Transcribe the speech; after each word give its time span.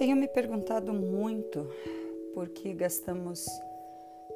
Tenho 0.00 0.16
me 0.16 0.26
perguntado 0.26 0.94
muito 0.94 1.68
por 2.32 2.48
que 2.48 2.72
gastamos 2.72 3.46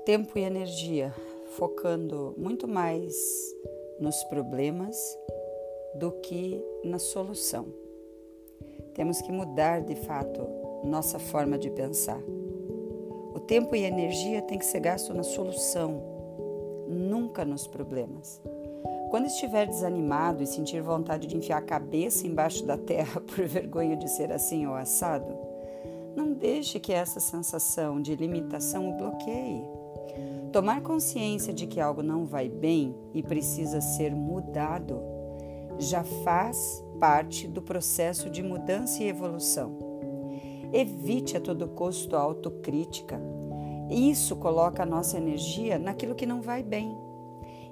tempo 0.05 0.39
e 0.39 0.43
energia 0.43 1.11
focando 1.57 2.35
muito 2.37 2.69
mais 2.69 3.17
nos 3.99 4.23
problemas 4.25 4.95
do 5.95 6.13
que 6.21 6.63
na 6.85 6.99
solução. 6.99 7.65
Temos 8.93 9.23
que 9.23 9.33
mudar 9.33 9.81
de 9.81 9.95
fato 9.95 10.47
nossa 10.85 11.19
forma 11.19 11.57
de 11.57 11.71
pensar. 11.71 12.21
O 13.35 13.41
tempo 13.41 13.75
e 13.75 13.85
energia 13.85 14.43
tem 14.43 14.59
que 14.59 14.67
ser 14.67 14.81
gasto 14.81 15.15
na 15.15 15.23
solução, 15.23 15.99
nunca 16.87 17.43
nos 17.43 17.67
problemas. 17.67 18.39
Quando 19.09 19.29
estiver 19.29 19.67
desanimado 19.67 20.43
e 20.43 20.47
sentir 20.47 20.83
vontade 20.83 21.27
de 21.27 21.39
enfiar 21.39 21.57
a 21.57 21.63
cabeça 21.63 22.27
embaixo 22.27 22.67
da 22.67 22.77
terra 22.77 23.19
por 23.25 23.47
vergonha 23.47 23.97
de 23.97 24.11
ser 24.11 24.31
assim 24.31 24.67
ou 24.67 24.75
assado, 24.75 25.54
não 26.17 26.33
deixe 26.33 26.79
que 26.79 26.93
essa 26.93 27.21
sensação 27.21 28.01
de 28.01 28.15
limitação 28.15 28.91
o 28.91 28.97
bloqueie. 28.97 29.65
Tomar 30.53 30.83
consciência 30.83 31.53
de 31.53 31.67
que 31.67 31.81
algo 31.81 32.03
não 32.03 32.25
vai 32.25 32.49
bem 32.49 32.95
e 33.13 33.23
precisa 33.23 33.81
ser 33.81 34.15
mudado 34.15 35.01
já 35.79 36.05
faz 36.05 36.85
parte 37.01 37.49
do 37.49 37.61
processo 37.61 38.31
de 38.31 38.43
mudança 38.43 39.03
e 39.03 39.09
evolução. 39.09 39.77
Evite 40.73 41.37
a 41.37 41.41
todo 41.41 41.69
custo 41.69 42.17
a 42.17 42.21
autocrítica. 42.21 43.21
Isso 43.91 44.37
coloca 44.37 44.83
a 44.83 44.87
nossa 44.87 45.17
energia 45.17 45.79
naquilo 45.79 46.15
que 46.15 46.27
não 46.27 46.41
vai 46.41 46.63
bem. 46.63 46.97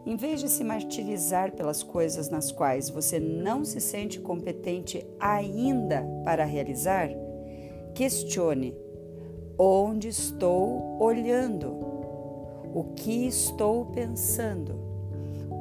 Em 0.04 0.16
vez 0.16 0.40
de 0.40 0.48
se 0.48 0.64
martirizar 0.64 1.52
pelas 1.52 1.82
coisas 1.82 2.28
nas 2.28 2.50
quais 2.50 2.90
você 2.90 3.20
não 3.20 3.64
se 3.64 3.80
sente 3.80 4.20
competente 4.20 5.06
ainda 5.18 6.04
para 6.24 6.44
realizar, 6.44 7.08
Questione: 7.94 8.74
onde 9.58 10.08
estou 10.08 10.98
olhando? 10.98 11.68
O 12.74 12.84
que 12.96 13.26
estou 13.26 13.84
pensando? 13.86 14.80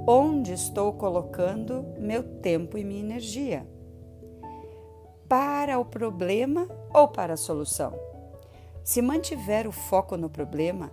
Onde 0.08 0.54
estou 0.54 0.94
colocando 0.94 1.86
meu 2.00 2.24
tempo 2.24 2.78
e 2.78 2.86
minha 2.86 3.02
energia? 3.02 3.68
Para 5.28 5.78
o 5.78 5.84
problema 5.84 6.70
ou 6.94 7.10
para 7.10 7.34
a 7.34 7.38
solução? 7.38 7.94
Se 8.82 9.02
mantiver 9.02 9.68
o 9.68 9.72
foco 9.74 10.16
no 10.16 10.30
problema, 10.30 10.90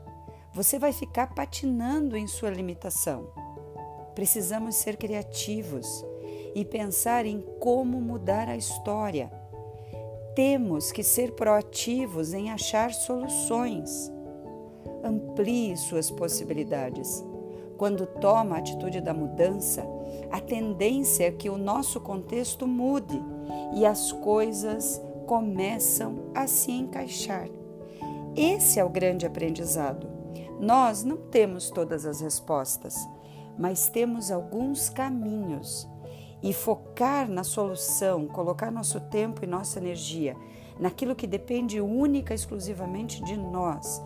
você 0.52 0.76
vai 0.76 0.92
ficar 0.92 1.34
patinando 1.36 2.16
em 2.16 2.26
sua 2.26 2.50
limitação. 2.50 3.28
Precisamos 4.12 4.74
ser 4.74 4.96
criativos 4.96 6.04
e 6.52 6.64
pensar 6.64 7.24
em 7.24 7.40
como 7.60 8.00
mudar 8.00 8.48
a 8.48 8.56
história 8.56 9.37
temos 10.38 10.92
que 10.92 11.02
ser 11.02 11.32
proativos 11.32 12.32
em 12.32 12.52
achar 12.52 12.94
soluções. 12.94 14.08
Amplie 15.02 15.76
suas 15.76 16.12
possibilidades. 16.12 17.24
Quando 17.76 18.06
toma 18.06 18.54
a 18.54 18.58
atitude 18.60 19.00
da 19.00 19.12
mudança, 19.12 19.84
a 20.30 20.38
tendência 20.38 21.24
é 21.24 21.32
que 21.32 21.50
o 21.50 21.58
nosso 21.58 22.00
contexto 22.00 22.68
mude 22.68 23.20
e 23.74 23.84
as 23.84 24.12
coisas 24.12 25.02
começam 25.26 26.30
a 26.32 26.46
se 26.46 26.70
encaixar. 26.70 27.48
Esse 28.36 28.78
é 28.78 28.84
o 28.84 28.88
grande 28.88 29.26
aprendizado. 29.26 30.06
Nós 30.60 31.02
não 31.02 31.16
temos 31.16 31.68
todas 31.68 32.06
as 32.06 32.20
respostas, 32.20 32.94
mas 33.58 33.88
temos 33.88 34.30
alguns 34.30 34.88
caminhos 34.88 35.88
e 36.42 36.52
focar 36.52 37.28
na 37.28 37.44
solução, 37.44 38.26
colocar 38.26 38.70
nosso 38.70 39.00
tempo 39.00 39.44
e 39.44 39.46
nossa 39.46 39.78
energia 39.78 40.36
naquilo 40.78 41.14
que 41.14 41.26
depende 41.26 41.80
única 41.80 42.32
e 42.32 42.36
exclusivamente 42.36 43.22
de 43.24 43.36
nós, 43.36 44.00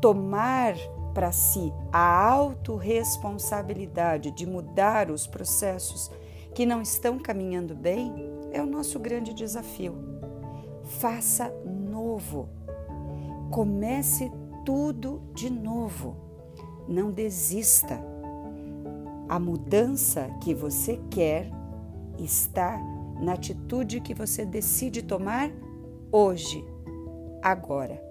tomar 0.00 0.74
para 1.12 1.32
si 1.32 1.72
a 1.92 2.28
autorresponsabilidade 2.28 4.30
de 4.30 4.46
mudar 4.46 5.10
os 5.10 5.26
processos 5.26 6.10
que 6.54 6.64
não 6.64 6.80
estão 6.80 7.18
caminhando 7.18 7.74
bem 7.74 8.14
é 8.52 8.62
o 8.62 8.66
nosso 8.66 8.98
grande 8.98 9.34
desafio. 9.34 9.94
Faça 10.84 11.52
novo. 11.64 12.48
Comece 13.50 14.30
tudo 14.64 15.22
de 15.34 15.50
novo. 15.50 16.16
Não 16.86 17.10
desista. 17.10 18.00
A 19.28 19.38
mudança 19.38 20.30
que 20.40 20.54
você 20.54 21.00
quer 21.10 21.50
está 22.18 22.78
na 23.20 23.32
atitude 23.32 24.00
que 24.00 24.14
você 24.14 24.44
decide 24.44 25.02
tomar 25.02 25.50
hoje, 26.12 26.64
agora. 27.42 28.05